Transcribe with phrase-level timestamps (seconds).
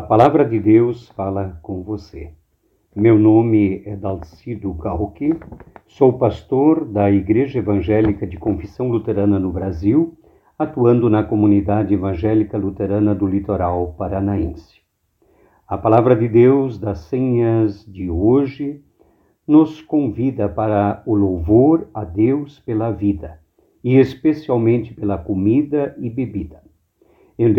[0.00, 2.32] A palavra de Deus fala com você.
[2.96, 5.38] Meu nome é Dalcido Calque,
[5.86, 10.16] sou pastor da Igreja Evangélica de Confissão Luterana no Brasil,
[10.58, 14.80] atuando na comunidade evangélica luterana do litoral paranaense.
[15.68, 18.82] A palavra de Deus das senhas de hoje
[19.46, 23.38] nos convida para o louvor a Deus pela vida
[23.84, 26.62] e especialmente pela comida e bebida.
[27.38, 27.52] Em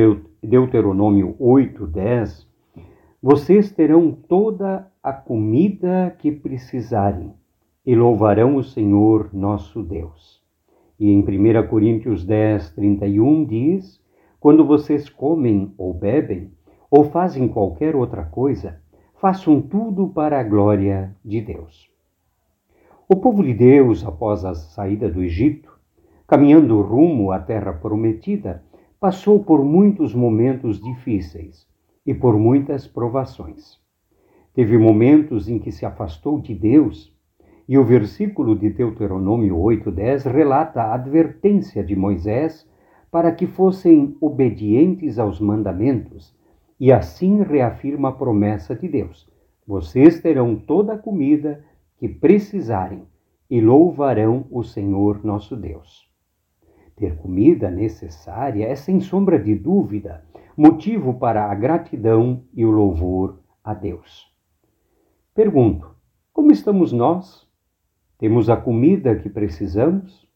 [0.44, 2.48] Deuteronômio 8, 10,
[3.22, 7.32] vocês terão toda a comida que precisarem
[7.86, 10.42] e louvarão o Senhor nosso Deus.
[11.00, 14.02] E em 1 Coríntios 10, 31 diz:
[14.40, 16.52] Quando vocês comem ou bebem,
[16.90, 18.82] ou fazem qualquer outra coisa,
[19.20, 21.88] façam tudo para a glória de Deus.
[23.08, 25.72] O povo de Deus, após a saída do Egito,
[26.28, 28.64] caminhando rumo à terra prometida,
[29.02, 31.66] passou por muitos momentos difíceis
[32.06, 33.80] e por muitas provações.
[34.54, 37.12] Teve momentos em que se afastou de Deus,
[37.68, 42.70] e o versículo de Deuteronômio 8:10 relata a advertência de Moisés
[43.10, 46.38] para que fossem obedientes aos mandamentos,
[46.80, 49.28] e assim reafirma a promessa de Deus:
[49.66, 51.66] Vocês terão toda a comida
[51.98, 53.02] que precisarem
[53.50, 56.11] e louvarão o Senhor nosso Deus.
[57.02, 60.24] Ter comida necessária é, sem sombra de dúvida,
[60.56, 64.32] motivo para a gratidão e o louvor a Deus.
[65.34, 65.96] Pergunto:
[66.32, 67.50] como estamos nós?
[68.20, 70.30] Temos a comida que precisamos?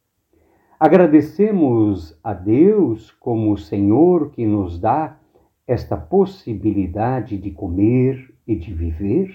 [0.79, 5.19] Agradecemos a Deus como o Senhor que nos dá
[5.67, 9.31] esta possibilidade de comer e de viver?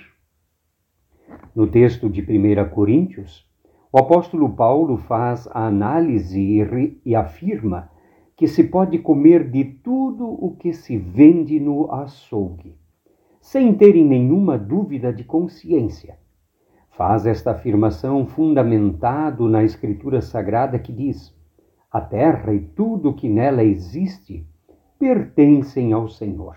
[1.55, 3.49] No texto de 1 Coríntios,
[3.93, 7.91] o apóstolo Paulo faz a análise e afirma
[8.37, 12.77] que se pode comer de tudo o que se vende no açougue,
[13.41, 16.19] sem terem nenhuma dúvida de consciência.
[16.91, 21.35] Faz esta afirmação fundamentado na Escritura Sagrada que diz:
[21.91, 24.47] A terra e tudo que nela existe
[24.99, 26.57] pertencem ao Senhor.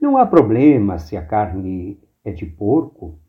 [0.00, 3.21] Não há problema se a carne é de porco,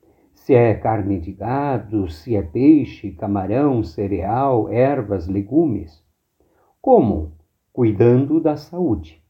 [0.44, 6.04] se é carne de gado, se é peixe, camarão, cereal, ervas, legumes.
[6.82, 7.32] Como?
[7.72, 9.24] Cuidando da saúde.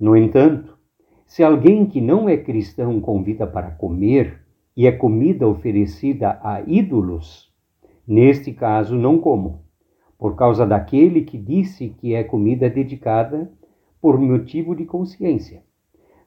[0.00, 0.78] No entanto,
[1.26, 4.40] se alguém que não é cristão convida para comer
[4.74, 7.52] e é comida oferecida a ídolos,
[8.08, 9.66] neste caso não como,
[10.18, 13.52] por causa daquele que disse que é comida dedicada
[14.00, 15.62] por motivo de consciência.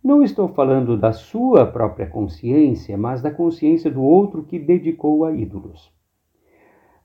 [0.07, 5.33] Não estou falando da sua própria consciência, mas da consciência do outro que dedicou a
[5.33, 5.91] ídolos.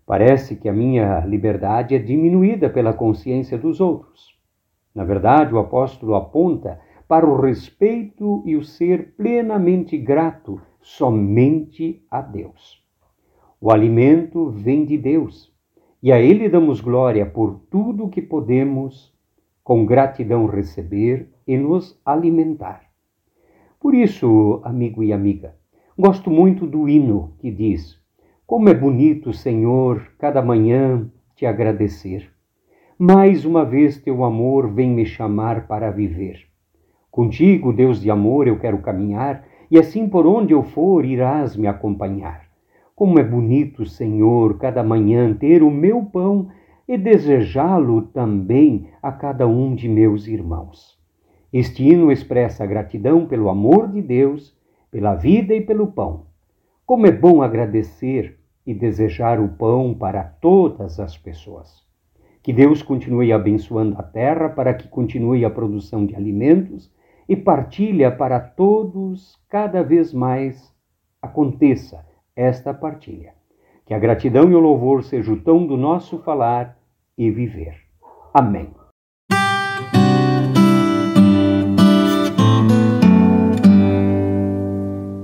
[0.06, 4.38] Parece que a minha liberdade é diminuída pela consciência dos outros.
[4.94, 12.20] Na verdade, o apóstolo aponta para o respeito e o ser plenamente grato somente a
[12.20, 12.86] Deus.
[13.60, 15.52] O alimento vem de Deus
[16.00, 19.12] e a Ele damos glória por tudo que podemos,
[19.64, 22.91] com gratidão, receber e nos alimentar.
[23.82, 25.56] Por isso, amigo e amiga,
[25.98, 27.98] gosto muito do hino que diz:
[28.46, 32.30] Como é bonito, Senhor, cada manhã te agradecer.
[32.96, 36.46] Mais uma vez teu amor vem me chamar para viver.
[37.10, 41.66] Contigo, Deus de amor, eu quero caminhar, e assim por onde eu for irás me
[41.66, 42.42] acompanhar.
[42.94, 46.50] Como é bonito, Senhor, cada manhã ter o meu pão
[46.86, 51.01] e desejá-lo também a cada um de meus irmãos.
[51.52, 54.56] Este hino expressa gratidão pelo amor de Deus,
[54.90, 56.24] pela vida e pelo pão.
[56.86, 61.82] Como é bom agradecer e desejar o pão para todas as pessoas.
[62.42, 66.90] Que Deus continue abençoando a terra para que continue a produção de alimentos
[67.28, 70.74] e partilha para todos cada vez mais
[71.20, 73.34] aconteça esta partilha.
[73.84, 76.78] Que a gratidão e o louvor sejam o tom do nosso falar
[77.16, 77.76] e viver.
[78.34, 78.81] Amém.